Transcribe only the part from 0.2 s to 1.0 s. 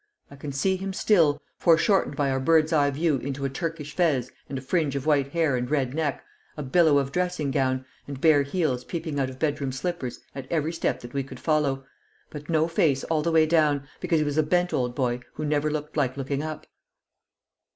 I can see him